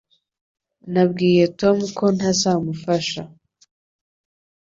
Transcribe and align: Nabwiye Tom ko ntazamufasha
Nabwiye 0.93 1.43
Tom 1.59 1.77
ko 1.97 2.05
ntazamufasha 2.15 3.21